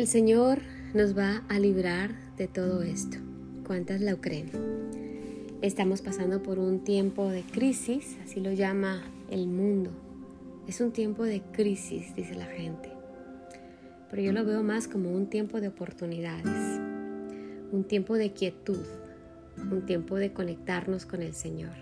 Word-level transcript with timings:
El 0.00 0.06
Señor 0.06 0.60
nos 0.94 1.14
va 1.14 1.44
a 1.50 1.58
librar 1.58 2.14
de 2.38 2.48
todo 2.48 2.80
esto. 2.80 3.18
¿Cuántas 3.66 4.00
lo 4.00 4.18
creen? 4.22 4.50
Estamos 5.60 6.00
pasando 6.00 6.42
por 6.42 6.58
un 6.58 6.82
tiempo 6.84 7.28
de 7.28 7.42
crisis, 7.42 8.16
así 8.24 8.40
lo 8.40 8.50
llama 8.50 9.02
el 9.30 9.46
mundo. 9.46 9.90
Es 10.66 10.80
un 10.80 10.90
tiempo 10.90 11.24
de 11.24 11.42
crisis, 11.52 12.16
dice 12.16 12.34
la 12.34 12.46
gente. 12.46 12.88
Pero 14.08 14.22
yo 14.22 14.32
lo 14.32 14.42
veo 14.46 14.62
más 14.62 14.88
como 14.88 15.12
un 15.12 15.28
tiempo 15.28 15.60
de 15.60 15.68
oportunidades, 15.68 16.80
un 17.70 17.84
tiempo 17.86 18.14
de 18.14 18.32
quietud, 18.32 18.86
un 19.70 19.84
tiempo 19.84 20.16
de 20.16 20.32
conectarnos 20.32 21.04
con 21.04 21.20
el 21.20 21.34
Señor. 21.34 21.74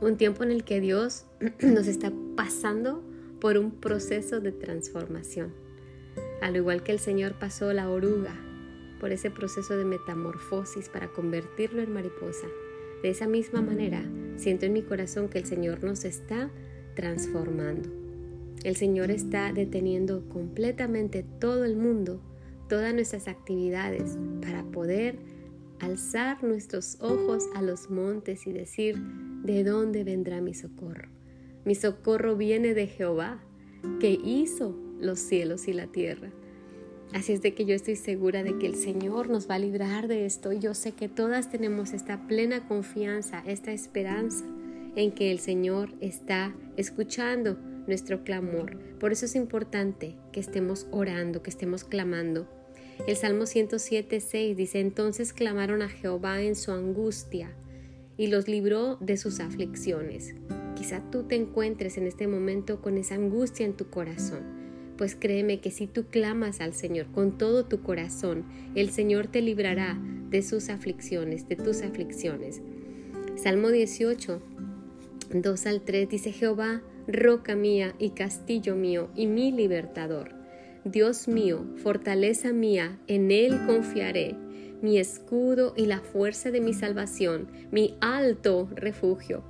Un 0.00 0.16
tiempo 0.16 0.44
en 0.44 0.52
el 0.52 0.62
que 0.62 0.80
Dios 0.80 1.24
nos 1.60 1.88
está 1.88 2.12
pasando 2.36 3.02
por 3.40 3.58
un 3.58 3.72
proceso 3.72 4.38
de 4.38 4.52
transformación. 4.52 5.71
Al 6.42 6.56
igual 6.56 6.82
que 6.82 6.90
el 6.90 6.98
Señor 6.98 7.34
pasó 7.34 7.72
la 7.72 7.88
oruga 7.88 8.34
por 8.98 9.12
ese 9.12 9.30
proceso 9.30 9.76
de 9.76 9.84
metamorfosis 9.84 10.88
para 10.88 11.06
convertirlo 11.06 11.82
en 11.82 11.92
mariposa. 11.92 12.48
De 13.00 13.10
esa 13.10 13.28
misma 13.28 13.62
manera, 13.62 14.02
siento 14.36 14.66
en 14.66 14.72
mi 14.72 14.82
corazón 14.82 15.28
que 15.28 15.38
el 15.38 15.44
Señor 15.44 15.84
nos 15.84 16.04
está 16.04 16.50
transformando. 16.94 17.88
El 18.64 18.74
Señor 18.74 19.12
está 19.12 19.52
deteniendo 19.52 20.28
completamente 20.28 21.24
todo 21.40 21.64
el 21.64 21.76
mundo, 21.76 22.20
todas 22.68 22.92
nuestras 22.92 23.28
actividades, 23.28 24.18
para 24.40 24.64
poder 24.64 25.20
alzar 25.78 26.42
nuestros 26.42 26.96
ojos 27.00 27.44
a 27.54 27.62
los 27.62 27.88
montes 27.88 28.48
y 28.48 28.52
decir, 28.52 28.96
¿de 29.44 29.62
dónde 29.62 30.02
vendrá 30.02 30.40
mi 30.40 30.54
socorro? 30.54 31.08
Mi 31.64 31.76
socorro 31.76 32.36
viene 32.36 32.74
de 32.74 32.88
Jehová, 32.88 33.40
que 34.00 34.10
hizo 34.10 34.76
los 35.02 35.18
cielos 35.18 35.68
y 35.68 35.74
la 35.74 35.86
tierra. 35.86 36.30
Así 37.12 37.34
es 37.34 37.42
de 37.42 37.52
que 37.52 37.66
yo 37.66 37.74
estoy 37.74 37.96
segura 37.96 38.42
de 38.42 38.56
que 38.58 38.66
el 38.66 38.74
Señor 38.74 39.28
nos 39.28 39.48
va 39.48 39.56
a 39.56 39.58
librar 39.58 40.08
de 40.08 40.24
esto. 40.24 40.52
Yo 40.52 40.72
sé 40.74 40.92
que 40.92 41.08
todas 41.08 41.50
tenemos 41.50 41.92
esta 41.92 42.26
plena 42.26 42.66
confianza, 42.66 43.42
esta 43.46 43.72
esperanza 43.72 44.44
en 44.96 45.12
que 45.12 45.30
el 45.30 45.38
Señor 45.38 45.90
está 46.00 46.54
escuchando 46.78 47.58
nuestro 47.86 48.24
clamor. 48.24 48.78
Por 48.98 49.12
eso 49.12 49.26
es 49.26 49.34
importante 49.34 50.16
que 50.32 50.40
estemos 50.40 50.86
orando, 50.90 51.42
que 51.42 51.50
estemos 51.50 51.84
clamando. 51.84 52.48
El 53.06 53.16
Salmo 53.16 53.44
107, 53.44 54.20
6 54.20 54.56
dice, 54.56 54.80
entonces 54.80 55.34
clamaron 55.34 55.82
a 55.82 55.88
Jehová 55.88 56.40
en 56.40 56.56
su 56.56 56.72
angustia 56.72 57.52
y 58.16 58.28
los 58.28 58.48
libró 58.48 58.96
de 59.00 59.18
sus 59.18 59.40
aflicciones. 59.40 60.34
Quizá 60.76 61.02
tú 61.10 61.24
te 61.24 61.34
encuentres 61.34 61.98
en 61.98 62.06
este 62.06 62.26
momento 62.26 62.80
con 62.80 62.96
esa 62.96 63.16
angustia 63.16 63.66
en 63.66 63.74
tu 63.74 63.90
corazón 63.90 64.61
pues 64.96 65.14
créeme 65.14 65.60
que 65.60 65.70
si 65.70 65.86
tú 65.86 66.04
clamas 66.06 66.60
al 66.60 66.74
Señor 66.74 67.06
con 67.12 67.38
todo 67.38 67.64
tu 67.64 67.82
corazón, 67.82 68.44
el 68.74 68.90
Señor 68.90 69.26
te 69.26 69.40
librará 69.40 69.98
de 70.30 70.42
sus 70.42 70.68
aflicciones, 70.68 71.48
de 71.48 71.56
tus 71.56 71.82
aflicciones. 71.82 72.60
Salmo 73.36 73.70
18, 73.70 74.42
2 75.34 75.66
al 75.66 75.82
3 75.82 76.08
dice 76.08 76.32
Jehová, 76.32 76.82
roca 77.06 77.56
mía 77.56 77.94
y 77.98 78.10
castillo 78.10 78.76
mío 78.76 79.10
y 79.14 79.26
mi 79.26 79.52
libertador. 79.52 80.30
Dios 80.84 81.28
mío, 81.28 81.64
fortaleza 81.76 82.52
mía, 82.52 82.98
en 83.06 83.30
Él 83.30 83.66
confiaré, 83.66 84.34
mi 84.82 84.98
escudo 84.98 85.74
y 85.76 85.86
la 85.86 86.00
fuerza 86.00 86.50
de 86.50 86.60
mi 86.60 86.74
salvación, 86.74 87.48
mi 87.70 87.96
alto 88.00 88.68
refugio. 88.74 89.44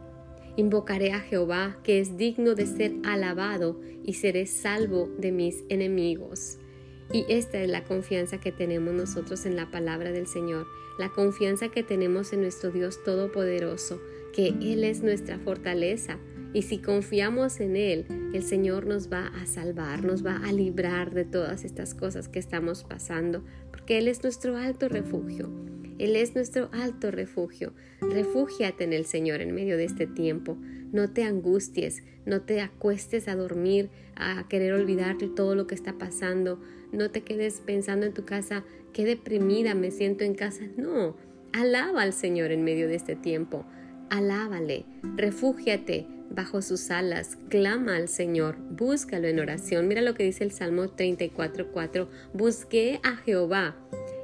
Invocaré 0.57 1.13
a 1.13 1.21
Jehová, 1.21 1.79
que 1.83 1.99
es 1.99 2.17
digno 2.17 2.55
de 2.55 2.67
ser 2.67 2.93
alabado, 3.05 3.81
y 4.05 4.15
seré 4.15 4.47
salvo 4.47 5.09
de 5.19 5.33
mis 5.33 5.65
enemigos. 5.69 6.59
Y 7.13 7.25
esta 7.29 7.61
es 7.63 7.69
la 7.69 7.85
confianza 7.85 8.39
que 8.39 8.53
tenemos 8.53 8.93
nosotros 8.93 9.47
en 9.47 9.57
la 9.57 9.71
palabra 9.71 10.13
del 10.13 10.27
Señor, 10.27 10.67
la 10.99 11.11
confianza 11.11 11.69
que 11.69 11.83
tenemos 11.83 12.33
en 12.33 12.43
nuestro 12.43 12.71
Dios 12.71 13.03
Todopoderoso, 13.03 14.01
que 14.35 14.49
Él 14.49 14.85
es 14.85 15.03
nuestra 15.03 15.39
fortaleza. 15.39 16.19
Y 16.55 16.63
si 16.63 16.79
confiamos 16.79 17.61
en 17.61 17.77
Él, 17.77 18.07
el 18.35 18.43
Señor 18.43 18.87
nos 18.87 19.11
va 19.11 19.29
a 19.29 19.47
salvar, 19.47 20.05
nos 20.05 20.25
va 20.25 20.37
a 20.37 20.53
librar 20.53 21.15
de 21.15 21.25
todas 21.25 21.65
estas 21.65 21.95
cosas 21.95 22.29
que 22.29 22.39
estamos 22.39 22.85
pasando, 22.85 23.43
porque 23.71 23.99
Él 23.99 24.09
es 24.09 24.23
nuestro 24.23 24.57
alto 24.57 24.89
refugio. 24.89 25.51
Él 26.03 26.17
es 26.17 26.35
nuestro 26.35 26.69
alto 26.73 27.13
refugio. 27.13 27.75
Refúgiate 28.01 28.83
en 28.83 28.93
el 28.93 29.07
Señor 29.07 29.41
en 29.41 29.55
medio 29.55 29.77
de 29.77 29.85
este 29.85 30.09
tiempo. 30.09 30.57
No 30.91 31.13
te 31.13 31.23
angusties, 31.23 32.03
no 32.27 32.43
te 32.43 32.61
acuestes 32.61 33.29
a 33.29 33.37
dormir, 33.37 33.89
a 34.17 34.49
querer 34.49 34.73
olvidar 34.73 35.17
todo 35.37 35.55
lo 35.55 35.69
que 35.69 35.77
está 35.77 35.99
pasando. 35.99 36.61
No 36.91 37.13
te 37.13 37.21
quedes 37.21 37.61
pensando 37.65 38.05
en 38.05 38.15
tu 38.15 38.25
casa, 38.25 38.65
qué 38.93 39.05
deprimida 39.05 39.77
me 39.77 39.93
siento 39.93 40.25
en 40.25 40.35
casa. 40.35 40.65
No, 40.77 41.17
alaba 41.53 42.03
al 42.03 42.13
Señor 42.13 42.51
en 42.51 42.65
medio 42.65 42.89
de 42.89 42.97
este 42.97 43.15
tiempo. 43.15 43.65
Alábale, 44.11 44.85
refúgiate 45.15 46.09
bajo 46.31 46.63
sus 46.63 46.91
alas, 46.91 47.39
clama 47.49 47.95
al 47.95 48.09
Señor, 48.09 48.57
búscalo 48.59 49.29
en 49.29 49.39
oración. 49.39 49.87
Mira 49.87 50.01
lo 50.01 50.15
que 50.15 50.25
dice 50.25 50.43
el 50.43 50.51
Salmo 50.51 50.89
34:4. 50.97 52.09
Busqué 52.35 52.99
a 53.05 53.15
Jehová 53.15 53.77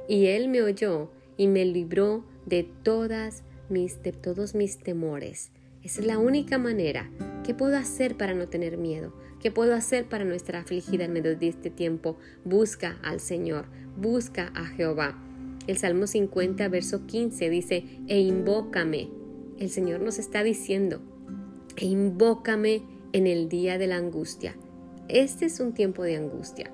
y 0.09 0.25
él 0.25 0.49
me 0.49 0.61
oyó 0.61 1.13
y 1.39 1.47
me 1.47 1.63
libró 1.63 2.25
de 2.45 2.63
todos 2.83 3.43
mis 3.69 4.77
temores. 4.77 5.51
Esa 5.81 6.01
es 6.01 6.05
la 6.05 6.17
única 6.19 6.57
manera. 6.57 7.09
¿Qué 7.45 7.53
puedo 7.53 7.77
hacer 7.77 8.17
para 8.17 8.33
no 8.33 8.49
tener 8.49 8.77
miedo? 8.77 9.13
¿Qué 9.39 9.49
puedo 9.49 9.73
hacer 9.73 10.09
para 10.09 10.25
no 10.25 10.33
estar 10.33 10.57
afligida 10.57 11.05
en 11.05 11.13
medio 11.13 11.37
de 11.37 11.47
este 11.47 11.69
tiempo? 11.69 12.17
Busca 12.43 12.99
al 13.03 13.21
Señor, 13.21 13.67
busca 13.95 14.51
a 14.53 14.65
Jehová. 14.65 15.17
El 15.65 15.77
Salmo 15.77 16.07
50, 16.07 16.67
verso 16.67 17.05
15 17.07 17.49
dice, 17.49 17.85
e 18.07 18.19
invócame. 18.19 19.09
El 19.57 19.69
Señor 19.69 20.01
nos 20.01 20.19
está 20.19 20.43
diciendo, 20.43 21.01
e 21.77 21.85
invócame 21.85 22.83
en 23.13 23.27
el 23.27 23.47
día 23.47 23.77
de 23.77 23.87
la 23.87 23.95
angustia. 23.95 24.57
Este 25.07 25.45
es 25.45 25.61
un 25.61 25.73
tiempo 25.73 26.03
de 26.03 26.17
angustia 26.17 26.73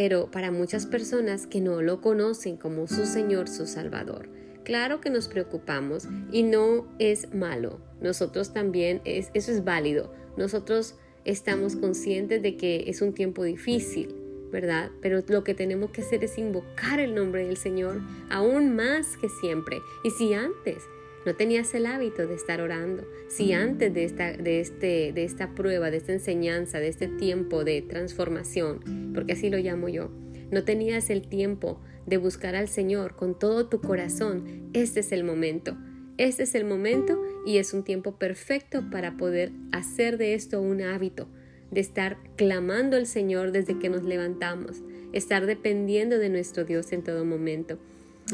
pero 0.00 0.30
para 0.30 0.50
muchas 0.50 0.86
personas 0.86 1.46
que 1.46 1.60
no 1.60 1.82
lo 1.82 2.00
conocen 2.00 2.56
como 2.56 2.86
su 2.86 3.04
Señor, 3.04 3.48
su 3.48 3.66
Salvador. 3.66 4.30
Claro 4.64 5.02
que 5.02 5.10
nos 5.10 5.28
preocupamos 5.28 6.08
y 6.32 6.42
no 6.42 6.88
es 6.98 7.34
malo. 7.34 7.82
Nosotros 8.00 8.54
también, 8.54 9.02
es, 9.04 9.28
eso 9.34 9.52
es 9.52 9.62
válido. 9.62 10.10
Nosotros 10.38 10.94
estamos 11.26 11.76
conscientes 11.76 12.40
de 12.40 12.56
que 12.56 12.84
es 12.86 13.02
un 13.02 13.12
tiempo 13.12 13.44
difícil, 13.44 14.14
¿verdad? 14.50 14.90
Pero 15.02 15.22
lo 15.28 15.44
que 15.44 15.52
tenemos 15.52 15.90
que 15.90 16.00
hacer 16.00 16.24
es 16.24 16.38
invocar 16.38 16.98
el 16.98 17.14
nombre 17.14 17.46
del 17.46 17.58
Señor 17.58 18.00
aún 18.30 18.74
más 18.74 19.18
que 19.18 19.28
siempre. 19.28 19.82
Y 20.02 20.12
si 20.12 20.32
antes 20.32 20.78
no 21.26 21.34
tenías 21.34 21.74
el 21.74 21.86
hábito 21.86 22.26
de 22.26 22.34
estar 22.34 22.60
orando, 22.60 23.06
si 23.28 23.52
antes 23.52 23.92
de 23.92 24.04
esta, 24.04 24.32
de, 24.32 24.60
este, 24.60 25.12
de 25.12 25.24
esta 25.24 25.54
prueba, 25.54 25.90
de 25.90 25.98
esta 25.98 26.12
enseñanza, 26.12 26.80
de 26.80 26.88
este 26.88 27.08
tiempo 27.08 27.64
de 27.64 27.82
transformación, 27.82 29.12
porque 29.14 29.34
así 29.34 29.50
lo 29.50 29.58
llamo 29.58 29.88
yo, 29.88 30.10
no 30.50 30.64
tenías 30.64 31.10
el 31.10 31.28
tiempo 31.28 31.80
de 32.06 32.16
buscar 32.16 32.56
al 32.56 32.68
Señor 32.68 33.16
con 33.16 33.38
todo 33.38 33.68
tu 33.68 33.80
corazón, 33.80 34.70
este 34.72 35.00
es 35.00 35.12
el 35.12 35.24
momento. 35.24 35.76
Este 36.20 36.42
es 36.42 36.54
el 36.54 36.66
momento 36.66 37.22
y 37.46 37.56
es 37.56 37.72
un 37.72 37.82
tiempo 37.82 38.16
perfecto 38.16 38.90
para 38.90 39.16
poder 39.16 39.52
hacer 39.72 40.18
de 40.18 40.34
esto 40.34 40.60
un 40.60 40.82
hábito, 40.82 41.28
de 41.70 41.80
estar 41.80 42.18
clamando 42.36 42.98
al 42.98 43.06
Señor 43.06 43.52
desde 43.52 43.78
que 43.78 43.88
nos 43.88 44.02
levantamos, 44.02 44.82
estar 45.14 45.46
dependiendo 45.46 46.18
de 46.18 46.28
nuestro 46.28 46.66
Dios 46.66 46.92
en 46.92 47.02
todo 47.04 47.24
momento. 47.24 47.78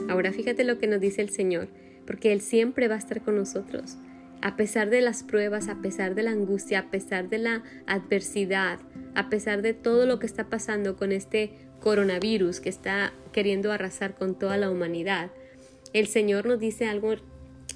Ahora 0.08 0.32
fíjate 0.32 0.64
lo 0.64 0.80
que 0.80 0.88
nos 0.88 1.00
dice 1.00 1.22
el 1.22 1.30
Señor 1.30 1.68
porque 2.06 2.32
Él 2.32 2.40
siempre 2.40 2.88
va 2.88 2.94
a 2.94 2.98
estar 2.98 3.22
con 3.22 3.36
nosotros. 3.36 3.96
A 4.42 4.56
pesar 4.56 4.90
de 4.90 5.00
las 5.00 5.22
pruebas, 5.22 5.68
a 5.68 5.80
pesar 5.80 6.14
de 6.14 6.22
la 6.22 6.30
angustia, 6.30 6.80
a 6.80 6.90
pesar 6.90 7.28
de 7.28 7.38
la 7.38 7.62
adversidad, 7.86 8.78
a 9.14 9.28
pesar 9.28 9.62
de 9.62 9.74
todo 9.74 10.06
lo 10.06 10.18
que 10.18 10.26
está 10.26 10.48
pasando 10.48 10.96
con 10.96 11.10
este 11.10 11.52
coronavirus 11.80 12.60
que 12.60 12.68
está 12.68 13.12
queriendo 13.32 13.72
arrasar 13.72 14.14
con 14.14 14.38
toda 14.38 14.56
la 14.56 14.70
humanidad, 14.70 15.30
el 15.92 16.06
Señor 16.06 16.46
nos 16.46 16.60
dice 16.60 16.86
algo 16.86 17.14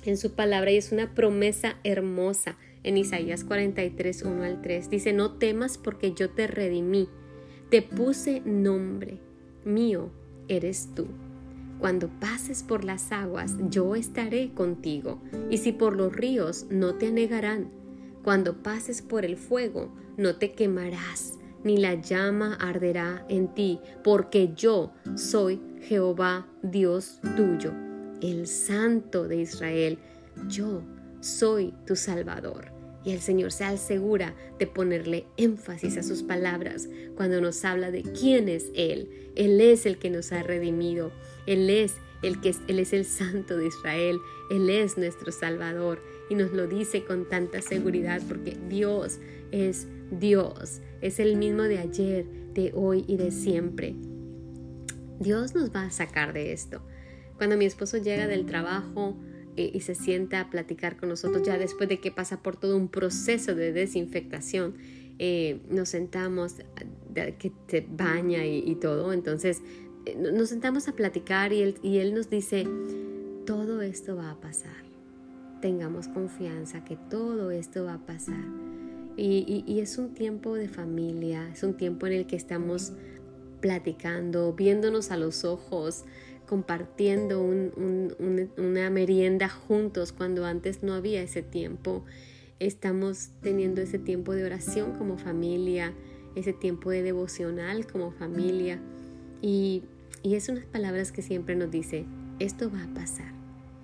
en 0.04 0.16
su 0.16 0.34
palabra 0.34 0.70
y 0.70 0.76
es 0.76 0.92
una 0.92 1.14
promesa 1.14 1.76
hermosa 1.84 2.56
en 2.82 2.96
Isaías 2.96 3.44
43, 3.44 4.22
1 4.22 4.42
al 4.42 4.62
3. 4.62 4.90
Dice, 4.90 5.12
no 5.12 5.32
temas 5.32 5.78
porque 5.78 6.12
yo 6.12 6.30
te 6.30 6.46
redimí, 6.46 7.08
te 7.70 7.82
puse 7.82 8.42
nombre, 8.44 9.18
mío 9.64 10.10
eres 10.48 10.90
tú. 10.94 11.06
Cuando 11.80 12.08
pases 12.08 12.62
por 12.62 12.84
las 12.84 13.10
aguas, 13.10 13.56
yo 13.70 13.96
estaré 13.96 14.52
contigo, 14.52 15.18
y 15.48 15.56
si 15.56 15.72
por 15.72 15.96
los 15.96 16.14
ríos, 16.14 16.66
no 16.68 16.96
te 16.96 17.06
anegarán. 17.06 17.70
Cuando 18.22 18.62
pases 18.62 19.00
por 19.00 19.24
el 19.24 19.38
fuego, 19.38 19.90
no 20.18 20.36
te 20.36 20.52
quemarás, 20.52 21.38
ni 21.64 21.78
la 21.78 21.94
llama 21.94 22.54
arderá 22.60 23.24
en 23.30 23.54
ti, 23.54 23.80
porque 24.04 24.52
yo 24.54 24.92
soy 25.14 25.58
Jehová 25.80 26.46
Dios 26.62 27.18
tuyo, 27.34 27.72
el 28.20 28.46
Santo 28.46 29.26
de 29.26 29.40
Israel. 29.40 29.98
Yo 30.48 30.82
soy 31.20 31.72
tu 31.86 31.96
Salvador. 31.96 32.79
Y 33.04 33.12
el 33.12 33.20
Señor 33.20 33.52
se 33.52 33.64
asegura 33.64 34.34
de 34.58 34.66
ponerle 34.66 35.26
énfasis 35.36 35.96
a 35.96 36.02
sus 36.02 36.22
palabras 36.22 36.88
cuando 37.16 37.40
nos 37.40 37.64
habla 37.64 37.90
de 37.90 38.02
quién 38.02 38.48
es 38.48 38.70
Él. 38.74 39.32
Él 39.36 39.60
es 39.60 39.86
el 39.86 39.98
que 39.98 40.10
nos 40.10 40.32
ha 40.32 40.42
redimido. 40.42 41.10
Él 41.46 41.70
es 41.70 41.94
el 42.22 42.40
que 42.40 42.54
Él 42.68 42.78
es 42.78 42.92
el 42.92 43.04
Santo 43.06 43.56
de 43.56 43.68
Israel. 43.68 44.18
Él 44.50 44.68
es 44.68 44.98
nuestro 44.98 45.32
Salvador. 45.32 46.02
Y 46.28 46.34
nos 46.34 46.52
lo 46.52 46.66
dice 46.66 47.04
con 47.04 47.28
tanta 47.28 47.62
seguridad 47.62 48.20
porque 48.28 48.56
Dios 48.68 49.18
es 49.50 49.86
Dios. 50.10 50.80
Es 51.00 51.18
el 51.18 51.36
mismo 51.36 51.62
de 51.62 51.78
ayer, 51.78 52.26
de 52.52 52.72
hoy 52.74 53.04
y 53.08 53.16
de 53.16 53.30
siempre. 53.30 53.94
Dios 55.18 55.54
nos 55.54 55.70
va 55.74 55.84
a 55.84 55.90
sacar 55.90 56.32
de 56.32 56.52
esto. 56.52 56.82
Cuando 57.36 57.56
mi 57.56 57.64
esposo 57.64 57.96
llega 57.96 58.26
del 58.26 58.44
trabajo, 58.44 59.16
eh, 59.56 59.70
y 59.74 59.80
se 59.80 59.94
sienta 59.94 60.40
a 60.40 60.50
platicar 60.50 60.96
con 60.96 61.08
nosotros 61.08 61.42
ya 61.42 61.58
después 61.58 61.88
de 61.88 61.98
que 62.00 62.10
pasa 62.10 62.42
por 62.42 62.56
todo 62.56 62.76
un 62.76 62.88
proceso 62.88 63.54
de 63.54 63.72
desinfectación. 63.72 64.74
Eh, 65.18 65.60
nos 65.68 65.90
sentamos, 65.90 66.56
que 67.14 67.52
se 67.66 67.86
baña 67.90 68.46
y, 68.46 68.74
todo, 68.76 69.12
entonces 69.12 69.60
eh, 70.06 70.16
nos 70.16 70.48
sentamos 70.48 70.88
a 70.88 70.92
platicar 70.92 71.52
y 71.52 71.60
él, 71.60 71.74
y 71.82 71.98
él 71.98 72.14
nos 72.14 72.30
dice, 72.30 72.66
todo 73.44 73.82
esto 73.82 74.16
va 74.16 74.30
a 74.30 74.40
pasar, 74.40 74.84
tengamos 75.60 76.08
confianza 76.08 76.84
que 76.84 76.96
todo 76.96 77.50
esto 77.50 77.84
va 77.84 77.94
a 77.94 78.06
pasar. 78.06 78.44
Y, 79.16 79.64
y, 79.66 79.80
es 79.80 79.98
un 79.98 80.14
tiempo 80.14 80.54
de 80.54 80.68
familia, 80.68 81.50
es 81.52 81.62
un 81.64 81.76
tiempo 81.76 82.06
en 82.06 82.14
el 82.14 82.26
que 82.26 82.36
estamos 82.36 82.92
platicando, 83.60 84.54
viéndonos 84.54 85.10
a 85.10 85.18
los 85.18 85.44
ojos, 85.44 86.04
compartiendo 86.50 87.40
una 87.40 88.90
merienda 88.90 89.48
juntos 89.48 90.12
cuando 90.12 90.44
antes 90.44 90.82
no 90.82 90.94
había 90.94 91.22
ese 91.22 91.42
tiempo. 91.42 92.04
Estamos 92.58 93.30
teniendo 93.40 93.80
ese 93.80 94.00
tiempo 94.00 94.34
de 94.34 94.42
oración 94.42 94.94
como 94.98 95.16
familia, 95.16 95.94
ese 96.34 96.52
tiempo 96.52 96.90
de 96.90 97.04
devocional 97.04 97.86
como 97.86 98.10
familia. 98.10 98.80
Y, 99.40 99.84
y 100.24 100.34
es 100.34 100.48
unas 100.48 100.64
palabras 100.64 101.12
que 101.12 101.22
siempre 101.22 101.54
nos 101.54 101.70
dice, 101.70 102.04
esto 102.40 102.68
va 102.68 102.82
a 102.82 102.94
pasar, 102.94 103.32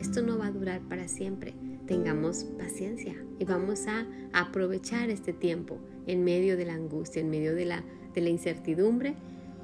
esto 0.00 0.20
no 0.22 0.36
va 0.36 0.48
a 0.48 0.50
durar 0.50 0.80
para 0.88 1.06
siempre. 1.06 1.54
Tengamos 1.86 2.46
paciencia 2.58 3.14
y 3.38 3.44
vamos 3.44 3.86
a 3.86 4.08
aprovechar 4.32 5.08
este 5.10 5.32
tiempo 5.32 5.78
en 6.08 6.24
medio 6.24 6.56
de 6.56 6.64
la 6.64 6.74
angustia, 6.74 7.22
en 7.22 7.30
medio 7.30 7.54
de 7.54 7.64
la, 7.64 7.84
de 8.12 8.22
la 8.22 8.28
incertidumbre 8.28 9.14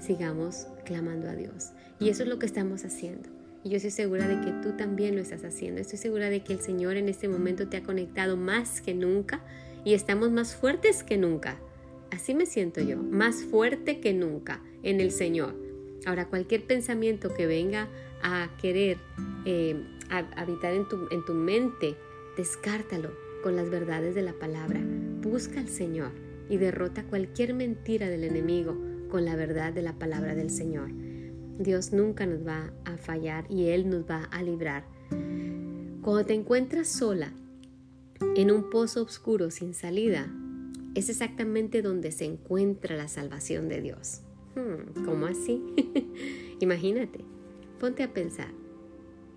sigamos 0.03 0.67
clamando 0.85 1.29
a 1.29 1.35
Dios. 1.35 1.71
Y 1.99 2.09
eso 2.09 2.23
es 2.23 2.29
lo 2.29 2.39
que 2.39 2.47
estamos 2.47 2.85
haciendo. 2.85 3.29
Y 3.65 3.71
yo 3.71 3.77
estoy 3.77 3.93
segura 3.93 4.27
de 4.27 4.41
que 4.41 4.53
tú 4.63 4.77
también 4.77 5.15
lo 5.15 5.23
estás 5.23 5.45
haciendo. 5.45 5.81
Estoy 5.81 5.99
segura 5.99 6.31
de 6.31 6.43
que 6.43 6.53
el 6.53 6.61
Señor 6.61 6.97
en 6.97 7.09
este 7.09 7.29
momento 7.29 7.69
te 7.69 7.77
ha 7.77 7.83
conectado 7.83 8.37
más 8.37 8.81
que 8.81 8.93
nunca 8.93 9.41
y 9.85 9.95
estamos 9.95 10.31
más 10.33 10.57
fuertes 10.57 11.05
que 11.05 11.17
nunca. 11.17 11.59
Así 12.11 12.35
me 12.35 12.47
siento 12.47 12.81
yo, 12.81 12.97
más 12.99 13.45
fuerte 13.45 14.01
que 14.01 14.13
nunca 14.13 14.61
en 14.83 15.01
el 15.01 15.13
Señor. 15.13 15.55
Ahora, 16.05 16.29
cualquier 16.29 16.65
pensamiento 16.67 17.33
que 17.33 17.47
venga 17.47 17.89
a 18.23 18.51
querer 18.61 18.99
eh, 19.45 19.77
habitar 20.11 20.75
en 20.75 20.89
tu, 20.89 21.09
en 21.11 21.25
tu 21.25 21.35
mente, 21.35 21.95
descártalo 22.37 23.13
con 23.43 23.55
las 23.55 23.71
verdades 23.71 24.15
de 24.15 24.23
la 24.23 24.33
palabra. 24.33 24.81
Busca 25.21 25.61
al 25.61 25.69
Señor 25.69 26.11
y 26.49 26.57
derrota 26.57 27.05
cualquier 27.05 27.55
mentira 27.55 28.09
del 28.09 28.25
enemigo 28.25 28.77
con 29.13 29.27
la 29.27 29.37
verdad 29.37 29.75
de 29.75 29.83
la 29.83 29.93
palabra 29.93 30.35
del 30.35 30.49
Señor. 30.49 30.89
Dios 31.59 31.93
nunca 31.93 32.25
nos 32.25 32.47
va 32.47 32.73
a 32.87 32.97
fallar 32.97 33.45
y 33.51 33.67
Él 33.67 33.91
nos 33.91 34.09
va 34.09 34.25
a 34.25 34.43
librar. 34.43 34.85
Cuando 36.01 36.25
te 36.25 36.33
encuentras 36.33 36.89
sola 36.89 37.31
en 38.37 38.51
un 38.51 38.71
pozo 38.71 39.03
oscuro 39.03 39.51
sin 39.51 39.75
salida, 39.75 40.33
es 40.95 41.11
exactamente 41.11 41.83
donde 41.83 42.11
se 42.11 42.25
encuentra 42.25 42.97
la 42.97 43.07
salvación 43.07 43.69
de 43.69 43.83
Dios. 43.83 44.23
Hmm, 44.55 45.05
¿Cómo 45.05 45.27
así? 45.27 45.63
Imagínate, 46.61 47.19
ponte 47.79 48.05
a 48.05 48.15
pensar. 48.15 48.49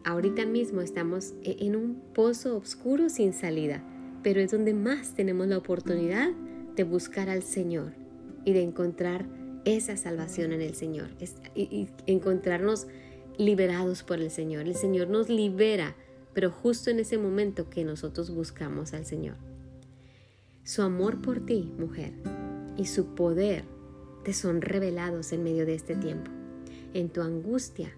Ahorita 0.06 0.46
mismo 0.46 0.80
estamos 0.80 1.34
e-, 1.44 1.58
en 1.60 1.76
un 1.76 2.02
pozo 2.14 2.56
oscuro 2.56 3.10
sin 3.10 3.34
salida, 3.34 3.84
pero 4.24 4.40
es 4.40 4.52
donde 4.52 4.74
más 4.74 5.16
tenemos 5.16 5.48
la 5.48 5.58
oportunidad 5.58 6.30
de 6.78 6.84
buscar 6.86 7.30
al 7.30 7.44
Señor 7.44 7.92
y 8.46 8.54
de 8.54 8.62
encontrar 8.62 9.44
esa 9.66 9.98
salvación 9.98 10.54
en 10.54 10.62
el 10.62 10.76
Señor 10.76 11.10
y, 11.56 11.88
encontrarnos 12.06 12.88
liberados 13.38 14.04
por 14.04 14.22
el 14.22 14.32
Señor. 14.32 14.68
El 14.68 14.76
Señor 14.76 15.10
nos 15.10 15.28
libera, 15.28 15.96
pero 16.34 16.52
justo 16.52 16.90
en 16.90 17.00
ese 17.00 17.18
momento 17.18 17.70
que 17.70 17.84
nosotros 17.84 18.30
buscamos 18.34 18.94
al 18.94 19.06
Señor. 19.06 19.36
Su 20.64 20.82
amor 20.82 21.22
por 21.22 21.46
ti, 21.46 21.74
mujer, 21.78 22.14
y 22.78 22.86
su 22.86 23.16
poder 23.16 23.66
te 24.24 24.34
son 24.34 24.62
revelados 24.62 25.32
en 25.34 25.44
medio 25.44 25.66
de 25.66 25.76
este 25.76 25.96
tiempo. 25.96 26.32
En 26.94 27.10
tu 27.10 27.22
angustia, 27.22 27.92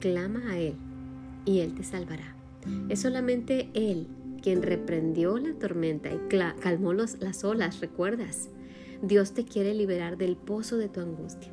clama 0.00 0.52
a 0.52 0.58
Él 0.58 0.74
y 1.44 1.60
Él 1.60 1.74
te 1.74 1.84
salvará. 1.84 2.34
Es 2.88 3.00
solamente 3.00 3.68
Él 3.74 4.08
quien 4.42 4.62
reprendió 4.62 5.38
la 5.38 5.54
tormenta 5.54 6.10
y 6.10 6.20
calmó 6.60 6.92
las 6.92 7.44
olas, 7.44 7.80
¿recuerdas? 7.80 8.48
Dios 9.02 9.32
te 9.34 9.44
quiere 9.44 9.74
liberar 9.74 10.16
del 10.16 10.36
pozo 10.36 10.76
de 10.76 10.88
tu 10.88 11.00
angustia, 11.00 11.52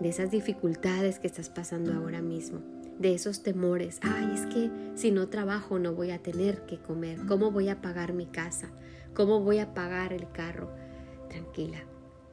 de 0.00 0.08
esas 0.08 0.30
dificultades 0.30 1.18
que 1.18 1.26
estás 1.26 1.50
pasando 1.50 1.92
ahora 1.92 2.22
mismo, 2.22 2.60
de 2.98 3.14
esos 3.14 3.42
temores. 3.42 3.98
Ay, 4.02 4.30
es 4.34 4.46
que 4.46 4.70
si 4.94 5.10
no 5.10 5.28
trabajo 5.28 5.78
no 5.78 5.94
voy 5.94 6.10
a 6.10 6.22
tener 6.22 6.64
que 6.66 6.78
comer. 6.78 7.18
¿Cómo 7.26 7.50
voy 7.50 7.68
a 7.68 7.80
pagar 7.80 8.12
mi 8.12 8.26
casa? 8.26 8.70
¿Cómo 9.14 9.40
voy 9.40 9.58
a 9.58 9.74
pagar 9.74 10.12
el 10.12 10.30
carro? 10.30 10.70
Tranquila, 11.28 11.84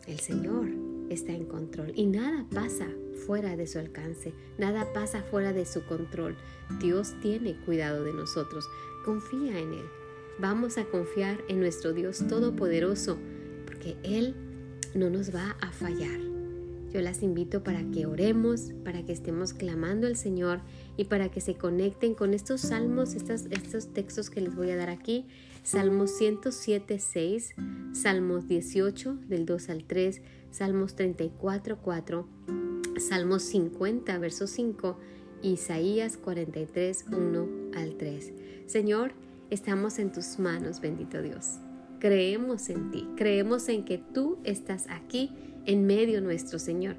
el 0.07 0.19
Señor 0.19 0.69
está 1.09 1.31
en 1.31 1.45
control 1.45 1.91
y 1.95 2.05
nada 2.05 2.45
pasa 2.53 2.87
fuera 3.25 3.55
de 3.55 3.67
su 3.67 3.79
alcance, 3.79 4.33
nada 4.57 4.91
pasa 4.93 5.23
fuera 5.23 5.53
de 5.53 5.65
su 5.65 5.83
control. 5.85 6.35
Dios 6.79 7.15
tiene 7.21 7.55
cuidado 7.65 8.03
de 8.03 8.13
nosotros. 8.13 8.65
Confía 9.03 9.57
en 9.59 9.73
Él. 9.73 9.85
Vamos 10.39 10.77
a 10.77 10.85
confiar 10.85 11.39
en 11.47 11.59
nuestro 11.59 11.93
Dios 11.93 12.25
Todopoderoso 12.27 13.17
que 13.81 13.97
Él 14.03 14.35
no 14.95 15.09
nos 15.09 15.35
va 15.35 15.57
a 15.59 15.71
fallar. 15.71 16.19
Yo 16.93 16.99
las 16.99 17.23
invito 17.23 17.63
para 17.63 17.89
que 17.91 18.05
oremos, 18.05 18.73
para 18.83 19.05
que 19.05 19.13
estemos 19.13 19.53
clamando 19.53 20.07
al 20.07 20.17
Señor 20.17 20.59
y 20.97 21.05
para 21.05 21.31
que 21.31 21.39
se 21.39 21.55
conecten 21.55 22.15
con 22.15 22.33
estos 22.33 22.61
salmos, 22.61 23.15
estos, 23.15 23.93
textos 23.93 24.29
que 24.29 24.41
les 24.41 24.55
voy 24.55 24.71
a 24.71 24.75
dar 24.75 24.89
aquí. 24.89 25.25
Salmos 25.63 26.11
107, 26.11 26.99
6, 26.99 27.55
Salmos 27.93 28.47
18, 28.47 29.15
del 29.27 29.45
2 29.45 29.69
al 29.69 29.85
3, 29.85 30.21
Salmos 30.51 30.95
34, 30.95 31.77
4, 31.81 32.27
Salmos 32.97 33.43
50, 33.43 34.17
verso 34.17 34.47
5, 34.47 34.97
Isaías 35.43 36.17
43, 36.17 37.05
1 37.09 37.49
al 37.75 37.95
3. 37.95 38.33
Señor, 38.65 39.13
estamos 39.49 39.97
en 39.97 40.11
tus 40.11 40.39
manos, 40.39 40.81
bendito 40.81 41.21
Dios 41.21 41.59
creemos 42.01 42.69
en 42.71 42.89
ti, 42.89 43.07
creemos 43.15 43.69
en 43.69 43.85
que 43.85 43.99
tú 43.99 44.39
estás 44.43 44.87
aquí 44.89 45.31
en 45.67 45.85
medio 45.85 46.19
nuestro, 46.19 46.57
Señor. 46.57 46.95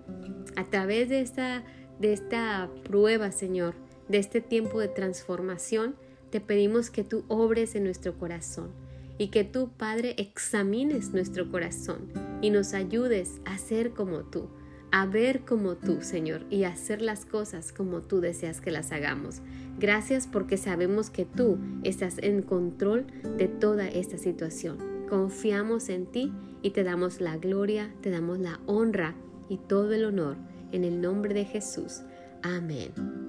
A 0.55 0.65
través 0.65 1.09
de 1.09 1.21
esta, 1.21 1.65
de 1.99 2.13
esta 2.13 2.71
prueba, 2.85 3.33
Señor, 3.33 3.75
de 4.09 4.19
este 4.19 4.41
tiempo 4.41 4.79
de 4.79 4.87
transformación, 4.87 5.97
te 6.31 6.41
pedimos 6.41 6.91
que 6.91 7.03
tú 7.03 7.25
obres 7.27 7.75
en 7.75 7.83
nuestro 7.83 8.17
corazón 8.17 8.71
y 9.19 9.29
que 9.29 9.43
tú, 9.43 9.71
Padre, 9.77 10.15
examines 10.19 11.13
nuestro 11.13 11.51
corazón 11.51 12.13
y 12.41 12.51
nos 12.51 12.73
ayudes 12.73 13.41
a 13.45 13.59
ser 13.59 13.91
como 13.95 14.21
tú, 14.21 14.51
a 14.93 15.05
ver 15.07 15.41
como 15.45 15.75
tú, 15.75 16.01
Señor, 16.03 16.47
y 16.49 16.63
a 16.63 16.69
hacer 16.69 17.03
las 17.03 17.25
cosas 17.25 17.73
como 17.73 18.03
tú 18.03 18.21
deseas 18.21 18.61
que 18.61 18.71
las 18.71 18.93
hagamos. 18.93 19.43
Gracias 19.81 20.29
porque 20.29 20.57
sabemos 20.57 21.11
que 21.11 21.25
tú 21.25 21.59
estás 21.83 22.19
en 22.19 22.43
control 22.43 23.07
de 23.37 23.49
toda 23.49 23.89
esta 23.89 24.17
situación. 24.17 24.92
Confiamos 25.13 25.91
en 25.91 26.07
ti 26.07 26.33
y 26.63 26.71
te 26.71 26.85
damos 26.85 27.21
la 27.21 27.37
gloria, 27.37 27.95
te 28.01 28.09
damos 28.09 28.39
la 28.39 28.61
honra 28.65 29.15
y 29.51 29.59
todo 29.59 29.93
el 29.93 30.07
honor 30.07 30.39
en 30.73 30.85
el 30.85 31.03
nombre 31.03 31.35
de 31.35 31.45
Jesús. 31.45 32.01
Amén. 32.43 33.22